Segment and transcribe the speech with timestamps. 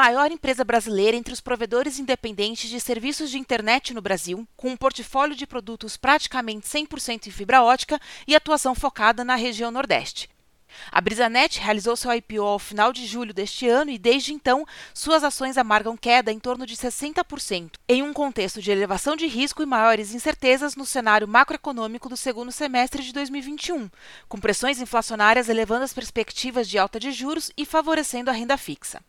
[0.00, 4.76] maior empresa brasileira entre os provedores independentes de serviços de internet no Brasil, com um
[4.76, 10.30] portfólio de produtos praticamente 100% em fibra ótica e atuação focada na região Nordeste.
[10.90, 15.22] A Brisanet realizou seu IPO ao final de julho deste ano e, desde então, suas
[15.22, 19.66] ações amargam queda em torno de 60%, em um contexto de elevação de risco e
[19.66, 23.90] maiores incertezas no cenário macroeconômico do segundo semestre de 2021,
[24.30, 29.02] com pressões inflacionárias elevando as perspectivas de alta de juros e favorecendo a renda fixa.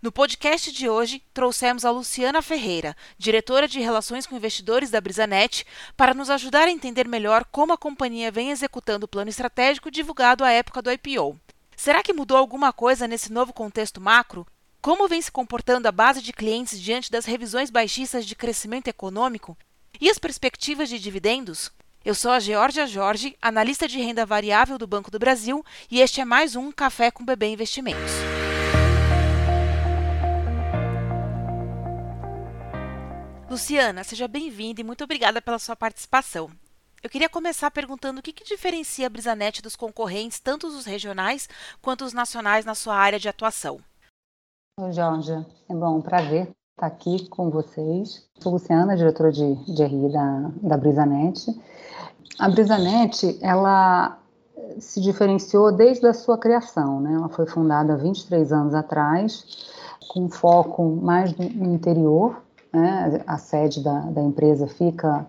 [0.00, 5.66] No podcast de hoje, trouxemos a Luciana Ferreira, diretora de Relações com Investidores da Brisanet,
[5.96, 10.44] para nos ajudar a entender melhor como a companhia vem executando o plano estratégico divulgado
[10.44, 11.36] à época do IPO.
[11.76, 14.46] Será que mudou alguma coisa nesse novo contexto macro?
[14.80, 19.58] Como vem se comportando a base de clientes diante das revisões baixistas de crescimento econômico?
[20.00, 21.72] E as perspectivas de dividendos?
[22.04, 26.20] Eu sou a Georgia Jorge, analista de renda variável do Banco do Brasil, e este
[26.20, 28.12] é mais um Café com Bebê Investimentos.
[33.50, 36.50] Luciana, seja bem-vinda e muito obrigada pela sua participação.
[37.02, 41.48] Eu queria começar perguntando o que, que diferencia a Brisanet dos concorrentes, tanto os regionais
[41.80, 43.80] quanto os nacionais, na sua área de atuação.
[44.78, 45.32] Oi, Jorge.
[45.32, 48.28] É bom, um prazer estar aqui com vocês.
[48.38, 51.58] Sou Luciana, diretora de, de RI da, da Brisanet.
[52.38, 54.18] A Brisanet, ela
[54.78, 57.14] se diferenciou desde a sua criação, né?
[57.14, 59.46] Ela foi fundada há 23 anos atrás,
[60.06, 63.22] com foco mais no interior, né?
[63.26, 65.26] A sede da, da empresa fica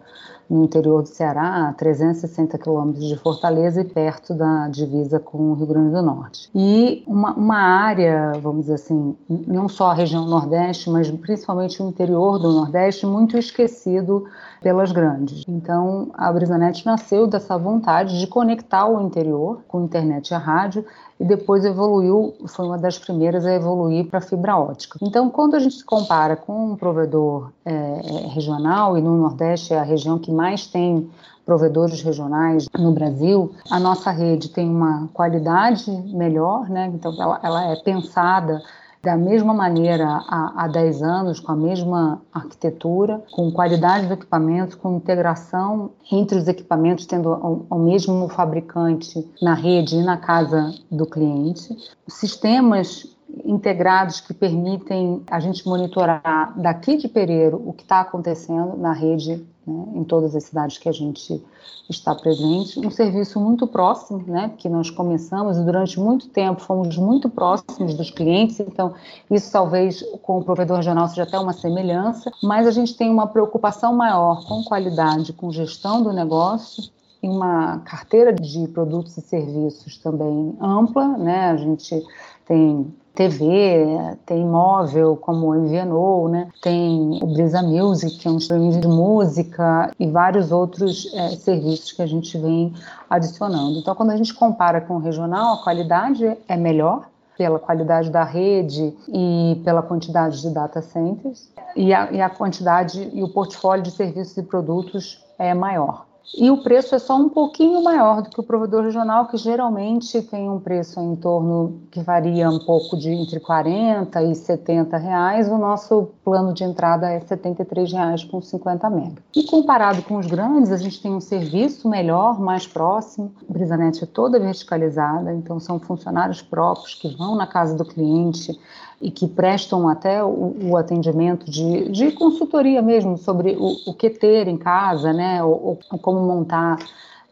[0.49, 5.53] no interior do Ceará, a 360 quilômetros de Fortaleza e perto da divisa com o
[5.53, 6.49] Rio Grande do Norte.
[6.55, 11.87] E uma, uma, área, vamos dizer assim, não só a região Nordeste, mas principalmente o
[11.87, 14.25] interior do Nordeste, muito esquecido
[14.59, 15.43] pelas grandes.
[15.47, 20.83] Então, a Brisanet nasceu dessa vontade de conectar o interior com internet e a rádio
[21.19, 24.97] e depois evoluiu, foi uma das primeiras a evoluir para fibra ótica.
[25.01, 29.73] Então, quando a gente se compara com um provedor é, é, regional, e no Nordeste
[29.73, 31.09] é a região que mais tem
[31.45, 36.91] provedores regionais no Brasil, a nossa rede tem uma qualidade melhor, né?
[36.93, 38.61] então ela, ela é pensada
[39.01, 44.77] da mesma maneira há, há 10 anos, com a mesma arquitetura, com qualidade do equipamento,
[44.77, 47.29] com integração entre os equipamentos, tendo
[47.69, 51.75] o, mesmo fabricante na rede e na casa do cliente.
[52.07, 58.91] Sistemas integrados que permitem a gente monitorar daqui de Pereiro o que está acontecendo na
[58.91, 61.41] rede né, em todas as cidades que a gente
[61.89, 62.79] está presente.
[62.79, 67.93] Um serviço muito próximo, né, que nós começamos e durante muito tempo fomos muito próximos
[67.93, 68.93] dos clientes, então
[69.29, 73.27] isso talvez com o provedor regional seja até uma semelhança, mas a gente tem uma
[73.27, 76.89] preocupação maior com qualidade, com gestão do negócio
[77.21, 81.49] e uma carteira de produtos e serviços também ampla, né?
[81.51, 82.01] A gente
[82.45, 86.49] tem TV, tem móvel como o MVNO, né?
[86.61, 91.91] tem o Brisa Music, que é um streaming de música e vários outros é, serviços
[91.91, 92.73] que a gente vem
[93.09, 93.79] adicionando.
[93.79, 98.25] Então, quando a gente compara com o regional, a qualidade é melhor, pela qualidade da
[98.25, 103.81] rede e pela quantidade de data centers, e a, e a quantidade e o portfólio
[103.81, 108.29] de serviços e produtos é maior e o preço é só um pouquinho maior do
[108.29, 112.97] que o provedor regional, que geralmente tem um preço em torno que varia um pouco
[112.97, 115.49] de entre 40 e 70 reais.
[115.49, 119.23] O nosso plano de entrada é 73 reais com 50 mega.
[119.35, 123.33] E comparado com os grandes, a gente tem um serviço melhor, mais próximo.
[123.49, 128.57] A Brisanet é toda verticalizada, então são funcionários próprios que vão na casa do cliente
[129.01, 134.09] e que prestam até o, o atendimento de, de, consultoria mesmo sobre o, o, que
[134.09, 136.77] ter em casa, né, ou, ou como montar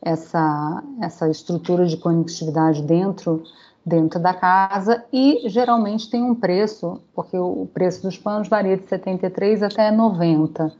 [0.02, 3.44] essa, essa estrutura de conectividade dentro
[3.88, 8.86] dentro da casa e geralmente tem um preço, porque o preço dos planos varia de
[8.86, 10.74] 73 até 90,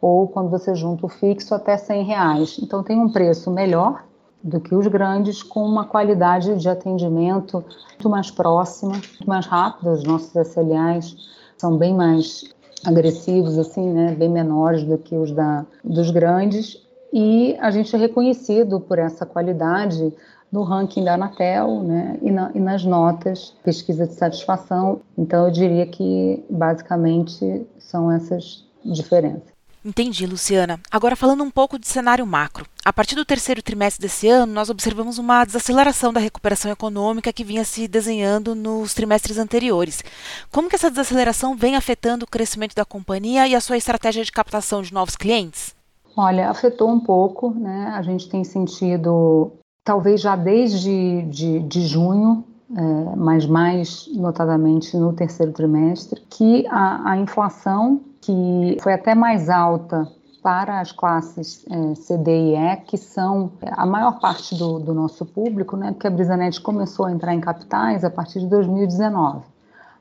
[0.00, 2.60] ou quando você junta o fixo até 100 reais.
[2.62, 4.04] Então tem um preço melhor
[4.44, 9.90] do que os grandes, com uma qualidade de atendimento muito mais próxima, muito mais rápida.
[9.90, 11.16] Os nossos SLAs
[11.56, 12.44] são bem mais
[12.84, 16.84] agressivos, assim, né, bem menores do que os da, dos grandes.
[17.10, 20.12] E a gente é reconhecido por essa qualidade
[20.52, 25.00] no ranking da Anatel né, e, na, e nas notas, pesquisa de satisfação.
[25.16, 29.53] Então, eu diria que basicamente são essas diferenças.
[29.84, 30.80] Entendi, Luciana.
[30.90, 32.66] Agora falando um pouco de cenário macro.
[32.82, 37.44] A partir do terceiro trimestre desse ano, nós observamos uma desaceleração da recuperação econômica que
[37.44, 40.02] vinha se desenhando nos trimestres anteriores.
[40.50, 44.32] Como que essa desaceleração vem afetando o crescimento da companhia e a sua estratégia de
[44.32, 45.74] captação de novos clientes?
[46.16, 47.92] Olha, afetou um pouco, né?
[47.94, 49.52] A gente tem sentido,
[49.84, 52.44] talvez já desde de, de junho,
[52.74, 59.50] é, mas mais notadamente no terceiro trimestre, que a, a inflação, que foi até mais
[59.50, 60.08] alta
[60.42, 64.92] para as classes é, C, D e E, que são a maior parte do, do
[64.92, 69.42] nosso público, né, porque a Brisanet começou a entrar em capitais a partir de 2019.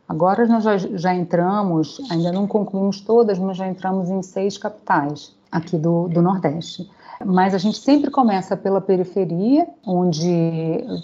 [0.07, 5.33] Agora nós já, já entramos, ainda não concluímos todas, mas já entramos em seis capitais
[5.51, 6.89] aqui do, do Nordeste.
[7.23, 10.29] Mas a gente sempre começa pela periferia, onde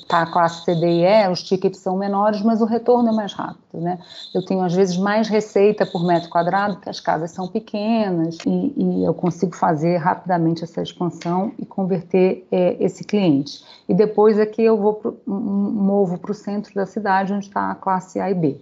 [0.01, 3.11] está a classe C, D e E, os tickets são menores, mas o retorno é
[3.11, 3.59] mais rápido.
[3.73, 3.99] Né?
[4.33, 8.73] Eu tenho, às vezes, mais receita por metro quadrado, porque as casas são pequenas, e,
[8.75, 13.63] e eu consigo fazer rapidamente essa expansão e converter é, esse cliente.
[13.87, 17.75] E depois aqui eu vou pro, movo para o centro da cidade, onde está a
[17.75, 18.59] classe A e B.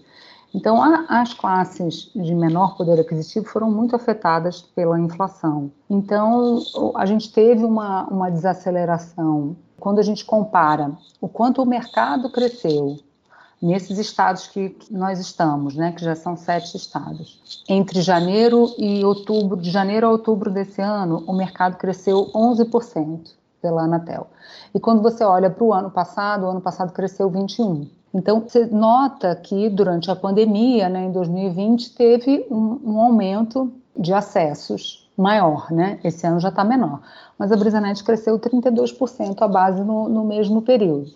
[0.53, 5.71] Então, a, as classes de menor poder aquisitivo foram muito afetadas pela inflação.
[5.89, 6.59] Então,
[6.95, 9.55] a gente teve uma, uma desaceleração.
[9.79, 10.91] Quando a gente compara
[11.21, 12.97] o quanto o mercado cresceu
[13.61, 17.63] nesses estados que nós estamos, né, que já são sete estados.
[17.67, 23.83] Entre janeiro e outubro, de janeiro a outubro desse ano, o mercado cresceu 11% pela
[23.83, 24.27] Anatel.
[24.73, 27.87] E quando você olha para o ano passado, o ano passado cresceu 21%.
[28.17, 34.11] Então, você nota que durante a pandemia, né, em 2020, teve um, um aumento de
[34.11, 35.99] acessos maior, né?
[36.03, 37.01] Esse ano já está menor.
[37.37, 41.11] Mas a Brisanet cresceu 32% a base no, no mesmo período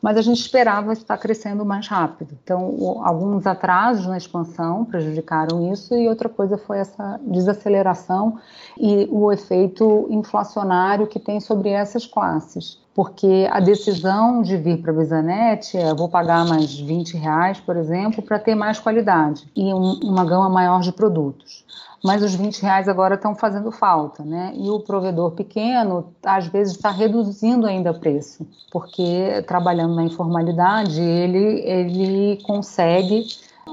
[0.00, 2.36] mas a gente esperava estar crescendo mais rápido.
[2.42, 8.38] Então, alguns atrasos na expansão prejudicaram isso, e outra coisa foi essa desaceleração
[8.78, 12.78] e o efeito inflacionário que tem sobre essas classes.
[12.94, 17.76] Porque a decisão de vir para a Bizanet é: vou pagar mais 20 reais, por
[17.76, 21.64] exemplo, para ter mais qualidade e um, uma gama maior de produtos
[22.04, 24.52] mas os 20 reais agora estão fazendo falta, né?
[24.54, 31.00] E o provedor pequeno, às vezes, está reduzindo ainda o preço, porque trabalhando na informalidade,
[31.00, 33.26] ele, ele consegue,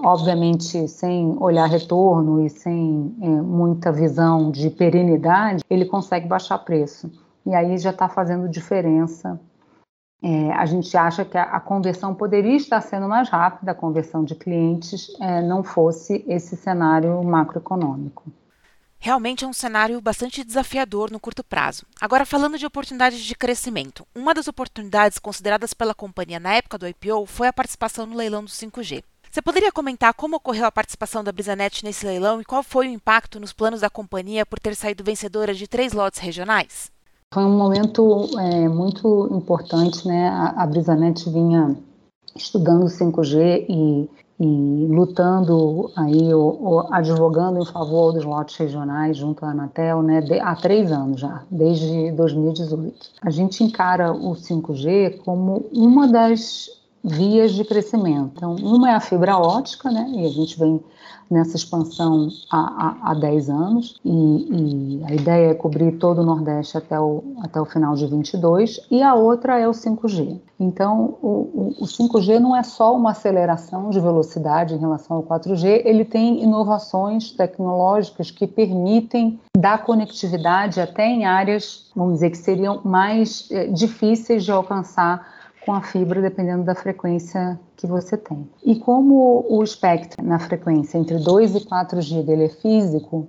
[0.04, 7.12] obviamente, sem olhar retorno e sem é, muita visão de perenidade, ele consegue baixar preço.
[7.46, 9.40] E aí já está fazendo diferença
[10.28, 14.24] é, a gente acha que a, a, conversão poderia estar sendo mais rápida, a conversão
[14.24, 18.24] de clientes, é, não fosse esse cenário macroeconômico.
[18.98, 21.86] Realmente é um cenário bastante desafiador no curto prazo.
[22.02, 26.88] Agora, falando de oportunidades de crescimento, uma das oportunidades consideradas pela companhia na época do
[26.88, 29.04] IPO foi a participação no leilão do 5G.
[29.30, 32.92] Você poderia comentar como ocorreu a participação da Brisanet nesse leilão e qual foi o
[32.92, 36.95] impacto nos planos da companhia por ter saído vencedora de três lotes regionais?
[37.36, 40.30] Foi um momento é, muito importante, né?
[40.30, 41.76] A, a Brisanet vinha
[42.34, 44.10] estudando 5G e,
[44.40, 50.22] e lutando aí, ou, ou, advogando em favor dos lotes regionais junto à Anatel, né?
[50.22, 52.96] De, há três anos já, desde 2018.
[53.22, 56.70] A gente encara o 5G como uma das
[57.06, 58.34] vias de crescimento.
[58.36, 60.10] Então, uma é a fibra ótica, né?
[60.10, 60.82] E a gente vem
[61.30, 66.26] nessa expansão há, há, há 10 anos e, e, a ideia é cobrir todo o
[66.26, 70.40] Nordeste até o, até o final de 22 e a outra é o 5G.
[70.60, 75.24] Então, o, o, o 5G não é só uma aceleração de velocidade em relação ao
[75.24, 82.38] 4G, ele tem inovações tecnológicas que permitem dar conectividade até em áreas, vamos dizer, que
[82.38, 85.35] seriam mais é, difíceis de alcançar
[85.66, 88.48] com a fibra, dependendo da frequência que você tem.
[88.64, 93.28] E como o espectro na frequência entre 2 e 4 G dele é físico,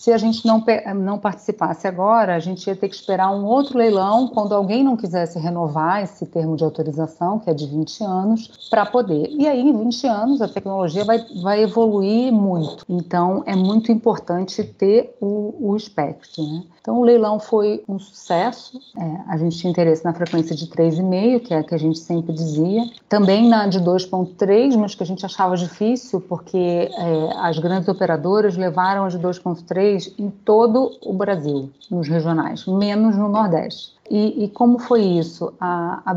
[0.00, 0.64] se a gente não,
[0.96, 4.96] não participasse agora, a gente ia ter que esperar um outro leilão quando alguém não
[4.96, 9.28] quisesse renovar esse termo de autorização, que é de 20 anos, para poder.
[9.28, 12.82] E aí, em 20 anos, a tecnologia vai, vai evoluir muito.
[12.88, 16.44] Então, é muito importante ter o, o espectro.
[16.44, 16.62] Né?
[16.80, 18.80] Então, o leilão foi um sucesso.
[18.96, 21.98] É, a gente tinha interesse na frequência de 3,5, que é a que a gente
[21.98, 22.84] sempre dizia.
[23.08, 26.88] Também na de 2,3, mas que a gente achava difícil, porque é,
[27.36, 33.28] as grandes operadoras levaram a de 2,3 em todo o Brasil, nos regionais, menos no
[33.28, 33.99] Nordeste.
[34.10, 35.54] E, e, como foi isso?
[35.60, 36.12] A, a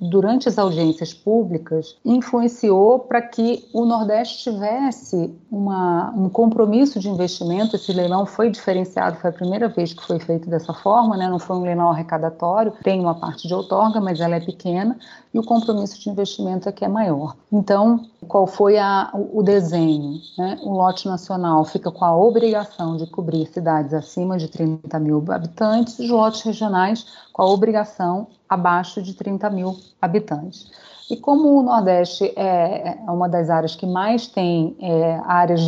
[0.00, 7.74] durante as audiências públicas, influenciou para que o Nordeste tivesse uma, um compromisso de investimento.
[7.74, 11.28] Esse leilão foi diferenciado, foi a primeira vez que foi feito dessa forma, né?
[11.28, 14.96] não foi um leilão arrecadatório, tem uma parte de outorga, mas ela é pequena,
[15.34, 17.34] e o compromisso de investimento é que é maior.
[17.52, 20.20] Então, qual foi a, o desenho?
[20.38, 20.58] Né?
[20.62, 25.98] O lote nacional fica com a obrigação de cobrir cidades acima de 30 mil habitantes,
[25.98, 26.99] os lotes regionais
[27.32, 30.70] com com a obrigação abaixo de 30 mil habitantes.
[31.10, 35.62] E como o Nordeste é, é uma das áreas que mais tem é, áreas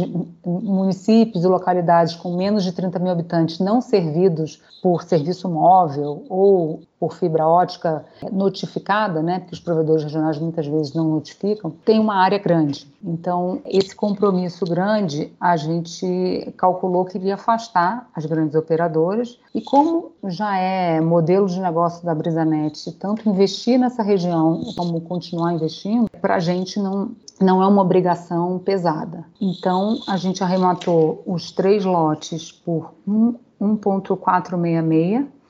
[0.44, 6.82] municípios e localidades com menos de 30 mil habitantes não servidos por serviço móvel ou
[7.02, 12.14] por fibra ótica notificada, né, porque os provedores regionais muitas vezes não notificam, tem uma
[12.14, 12.86] área grande.
[13.02, 19.36] Então, esse compromisso grande, a gente calculou que iria afastar as grandes operadoras.
[19.52, 25.54] E como já é modelo de negócio da Brisanet, tanto investir nessa região como continuar
[25.54, 29.24] investindo, para a gente não, não é uma obrigação pesada.
[29.40, 35.41] Então, a gente arrematou os três lotes por 1,466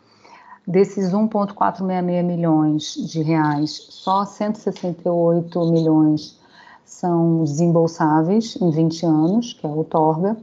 [0.66, 6.38] Desses 1,466 milhões de reais, só 168 milhões
[6.84, 10.36] são desembolsáveis em 20 anos, que é o Torga,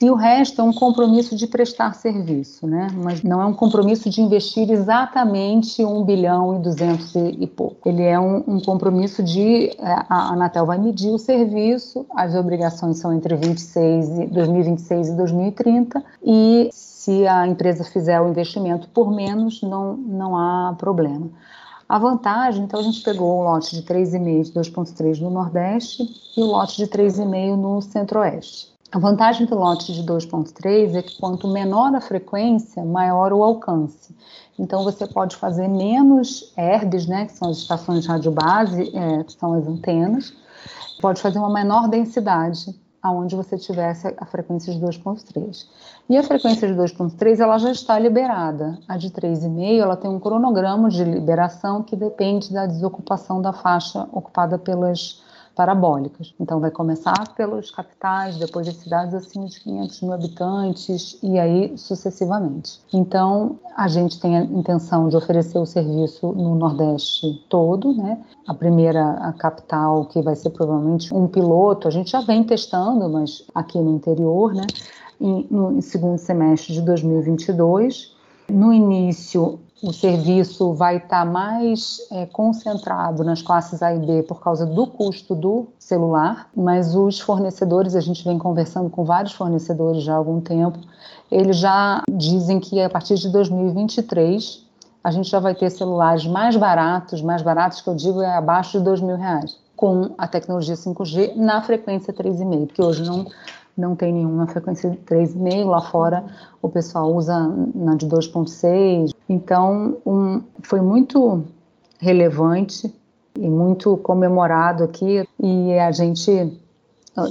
[0.00, 2.88] e o resto é um compromisso de prestar serviço, né?
[2.94, 7.86] Mas não é um compromisso de investir exatamente 1 bilhão e 200 e, pouco.
[7.86, 12.98] Ele é um, um compromisso de é, a Anatel vai medir o serviço, as obrigações
[12.98, 19.10] são entre 26 e 2026 e 2030 e se a empresa fizer o investimento por
[19.10, 21.28] menos, não, não há problema.
[21.86, 26.40] A vantagem, então, a gente pegou o lote de 3,5 de 2,3 no Nordeste e
[26.40, 28.70] o lote de 3,5 no Centro-Oeste.
[28.92, 34.12] A vantagem do lote de 2,3 é que quanto menor a frequência, maior o alcance.
[34.58, 39.22] Então, você pode fazer menos ERBs, né, que são as estações de rádio base, é,
[39.22, 40.34] que são as antenas,
[41.00, 45.66] pode fazer uma menor densidade aonde você tivesse a frequência de 2.3.
[46.08, 48.76] E a frequência de 2.3 ela já está liberada.
[48.88, 54.08] A de 3,5 ela tem um cronograma de liberação que depende da desocupação da faixa
[54.12, 55.22] ocupada pelas
[55.54, 56.34] parabólicas.
[56.40, 61.76] Então, vai começar pelos capitais, depois as cidades acima de 500 mil habitantes e aí
[61.76, 62.80] sucessivamente.
[62.92, 68.22] Então, a gente tem a intenção de oferecer o serviço no Nordeste todo, né?
[68.46, 73.08] A primeira a capital, que vai ser provavelmente um piloto, a gente já vem testando,
[73.08, 74.66] mas aqui no interior, né?
[75.20, 78.19] Em, no segundo semestre de 2022.
[78.50, 84.40] No início, o serviço vai estar mais é, concentrado nas classes A e B por
[84.40, 90.02] causa do custo do celular, mas os fornecedores, a gente vem conversando com vários fornecedores
[90.02, 90.78] já há algum tempo,
[91.30, 94.66] eles já dizem que a partir de 2023
[95.02, 98.78] a gente já vai ter celulares mais baratos, mais baratos que eu digo é abaixo
[98.78, 103.26] de dois mil reais, com a tecnologia 5G na frequência 3,5, porque hoje não
[103.76, 106.24] não tem nenhuma frequência de 3,5, lá fora
[106.60, 107.38] o pessoal usa
[107.74, 109.10] na de 2,6.
[109.28, 111.44] Então, um, foi muito
[111.98, 112.92] relevante
[113.34, 115.26] e muito comemorado aqui.
[115.38, 116.58] E a gente,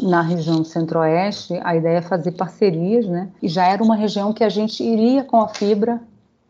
[0.03, 3.29] na região centro-oeste, a ideia é fazer parcerias, né?
[3.41, 6.01] E já era uma região que a gente iria com a fibra,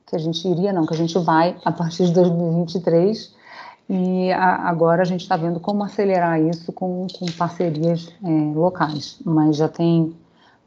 [0.07, 3.38] que a gente iria, não, que a gente vai a partir de 2023
[3.89, 9.17] e a, agora a gente está vendo como acelerar isso com, com parcerias é, locais,
[9.25, 10.15] mas já tem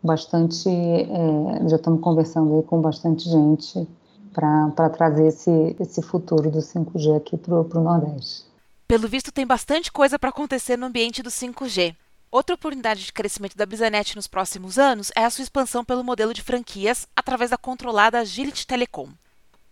[0.02, 3.86] bastante, é, já estamos conversando aí com bastante gente
[4.34, 8.44] para trazer esse, esse futuro do 5G aqui para o Nordeste.
[8.88, 11.94] Pelo visto, tem bastante coisa para acontecer no ambiente do 5G.
[12.30, 16.34] Outra oportunidade de crescimento da Bizanet nos próximos anos é a sua expansão pelo modelo
[16.34, 19.08] de franquias através da controlada Agility Telecom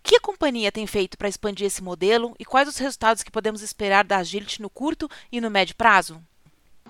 [0.02, 3.62] que a companhia tem feito para expandir esse modelo e quais os resultados que podemos
[3.62, 6.21] esperar da Agility no curto e no médio prazo?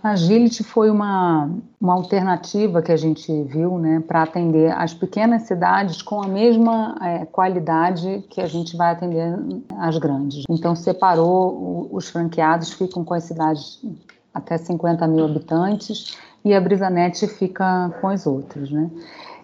[0.03, 5.43] A Agility foi uma, uma alternativa que a gente viu né, para atender as pequenas
[5.43, 9.39] cidades com a mesma é, qualidade que a gente vai atender
[9.79, 10.45] as grandes.
[10.49, 13.83] Então, separou, os franqueados ficam com as cidades
[14.33, 18.71] até 50 mil habitantes e a Brisanet fica com as outras.
[18.71, 18.91] Né?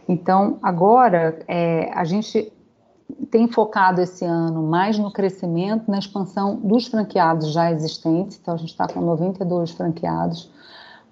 [0.09, 2.51] Então, agora, é, a gente
[3.31, 8.39] tem focado esse ano mais no crescimento, na expansão dos franqueados já existentes.
[8.41, 10.51] Então, a gente está com 92 franqueados,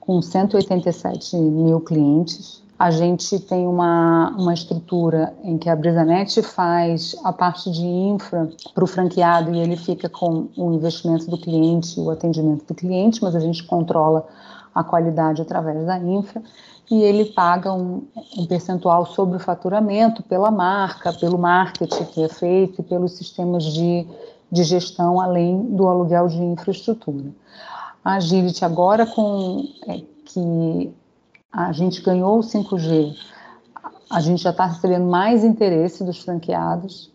[0.01, 2.63] com 187 mil clientes.
[2.77, 8.51] A gente tem uma, uma estrutura em que a Brisanet faz a parte de infra
[8.75, 13.23] para o franqueado e ele fica com o investimento do cliente, o atendimento do cliente,
[13.23, 14.27] mas a gente controla
[14.75, 16.43] a qualidade através da infra
[16.91, 22.29] e ele paga um, um, percentual sobre o faturamento pela marca, pelo marketing que é
[22.29, 24.07] feito e pelos sistemas de,
[24.50, 27.31] de gestão, além do aluguel de infraestrutura.
[28.05, 30.95] A Agility agora com é, que
[31.50, 33.17] a gente ganhou o 5G,
[34.11, 37.11] a gente já está recebendo mais interesse dos franqueados,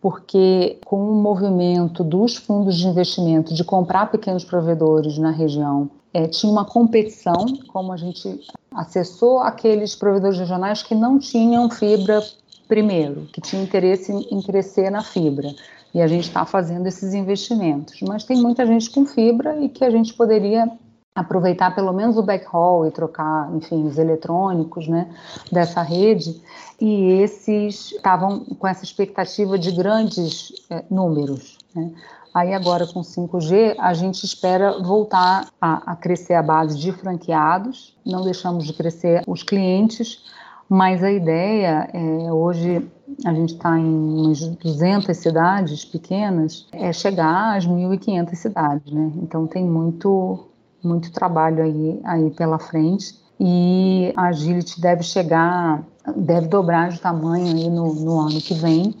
[0.00, 6.26] porque com o movimento dos fundos de investimento de comprar pequenos provedores na região é,
[6.26, 8.40] tinha uma competição, como a gente
[8.74, 12.22] acessou aqueles provedores regionais que não tinham fibra
[12.68, 15.48] primeiro, que tinha interesse em, em crescer na fibra.
[15.94, 18.00] E a gente está fazendo esses investimentos.
[18.02, 20.70] Mas tem muita gente com fibra e que a gente poderia
[21.14, 25.14] aproveitar pelo menos o backhaul e trocar, enfim, os eletrônicos, né,
[25.50, 26.40] dessa rede.
[26.80, 31.58] E esses estavam com essa expectativa de grandes é, números.
[31.74, 31.90] Né?
[32.34, 37.96] Aí agora com 5G a gente espera voltar a, a crescer a base de franqueados,
[38.04, 40.24] não deixamos de crescer os clientes,
[40.68, 42.90] mas a ideia é hoje
[43.26, 49.12] a gente está em umas 200 cidades pequenas, é chegar às 1.500 cidades, né?
[49.16, 50.48] Então tem muito
[50.82, 55.82] muito trabalho aí, aí pela frente e a Agility deve chegar,
[56.16, 58.94] deve dobrar de tamanho aí no, no ano que vem,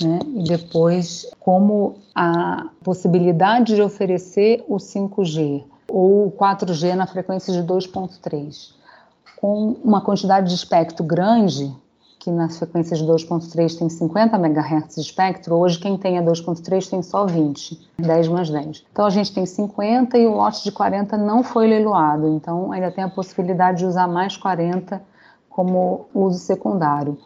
[0.00, 0.18] né?
[0.34, 7.60] E depois, como a possibilidade de oferecer o 5G ou o 4G na frequência de
[7.60, 8.78] 2.3
[9.40, 11.72] com uma quantidade de espectro grande,
[12.18, 16.90] que nas frequências de 2.3 tem 50 MHz de espectro, hoje quem tem a 2.3
[16.90, 18.84] tem só 20, 10 mais 10.
[18.90, 22.90] Então a gente tem 50 e o lote de 40 não foi leiloado, então ainda
[22.90, 25.00] tem a possibilidade de usar mais 40
[25.58, 27.18] como uso secundário.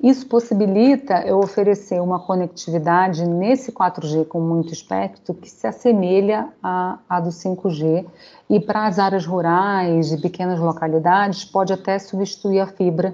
[0.00, 7.00] Isso possibilita eu oferecer uma conectividade nesse 4G com muito espectro que se assemelha à,
[7.08, 8.06] à do 5G
[8.48, 13.12] e para as áreas rurais e pequenas localidades pode até substituir a fibra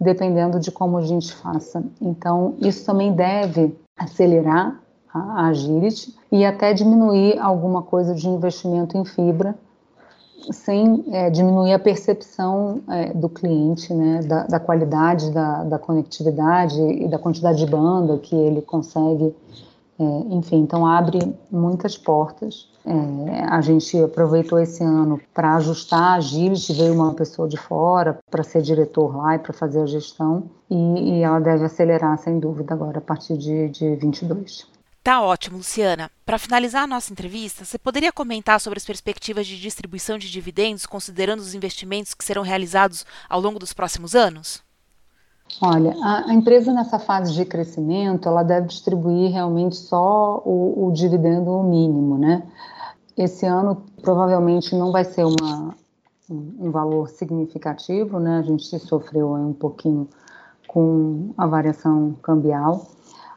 [0.00, 1.84] dependendo de como a gente faça.
[2.00, 4.80] Então, isso também deve acelerar
[5.12, 9.54] a agility e até diminuir alguma coisa de investimento em fibra,
[10.50, 16.80] sem é, diminuir a percepção é, do cliente, né, da, da qualidade da, da, conectividade
[16.80, 19.34] e da quantidade de banda que ele consegue.
[20.00, 22.68] É, enfim, então abre muitas portas.
[22.86, 28.18] É, a gente aproveitou esse ano para ajustar a agility, veio uma pessoa de fora
[28.30, 32.38] para ser diretor lá e para fazer a gestão, e, e, ela deve acelerar, sem
[32.38, 34.77] dúvida, agora a partir de, de 22.
[35.08, 36.10] Tá ótimo, Luciana.
[36.26, 40.84] Para finalizar a nossa entrevista, você poderia comentar sobre as perspectivas de distribuição de dividendos,
[40.84, 44.62] considerando os investimentos que serão realizados ao longo dos próximos anos?
[45.62, 51.62] Olha, a, empresa nessa fase de crescimento, ela deve distribuir realmente só o, o dividendo
[51.62, 52.42] mínimo, né?
[53.16, 55.74] Esse ano provavelmente não vai ser uma,
[56.28, 58.40] um, um valor significativo, né?
[58.40, 60.06] A gente sofreu um pouquinho
[60.66, 62.86] com a variação cambial,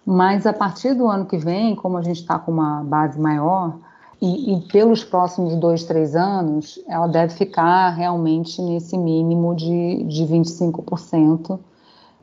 [0.05, 3.77] mas a partir do ano que vem, como a gente está com uma base maior,
[4.21, 10.23] e, e, pelos próximos dois, três anos, ela deve ficar realmente nesse mínimo de, de
[10.25, 11.59] 25%,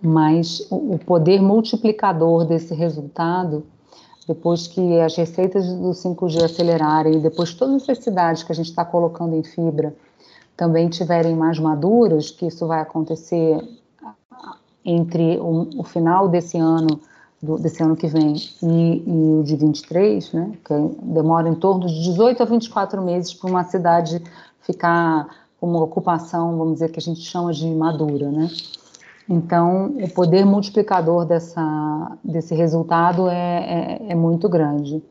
[0.00, 3.64] mas o, o poder multiplicador desse resultado
[4.28, 8.84] depois que as receitas do 5G acelerarem, depois todas as cidades que a gente está
[8.84, 9.96] colocando em fibra
[10.54, 13.58] também tiverem mais maduras, que isso vai acontecer
[14.84, 17.00] entre o, o final desse ano,
[17.42, 21.86] do, desse ano que vem, e, e, o de 23, né, que demora em torno
[21.86, 24.22] de 18 a 24 meses para uma cidade
[24.60, 25.28] ficar
[25.60, 28.48] com uma ocupação, vamos dizer, que a gente chama de madura, né?
[29.28, 35.02] Então, o poder multiplicador dessa, desse resultado é, é, é muito grande.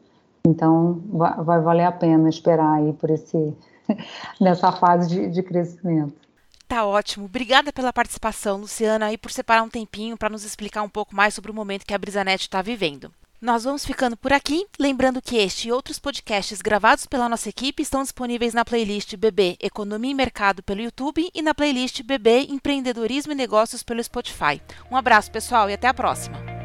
[0.47, 3.53] Então, vai, vai, valer a pena esperar aí por esse,
[4.41, 6.26] nessa fase de, de crescimento.
[6.67, 7.25] Tá ótimo.
[7.25, 11.33] Obrigada pela participação, Luciana, e por separar um tempinho para nos explicar um pouco mais
[11.33, 13.11] sobre o momento que a Brisanet está vivendo.
[13.39, 17.83] Nós vamos ficando por aqui, lembrando que este e outros podcasts gravados pela nossa equipe
[17.83, 23.33] estão disponíveis na playlist BB Economia e Mercado pelo YouTube e na playlist BB Empreendedorismo
[23.33, 24.59] e Negócios pelo Spotify.
[24.89, 26.56] Um abraço, pessoal, e até a próxima!